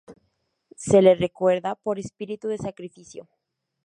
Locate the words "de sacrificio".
2.47-3.29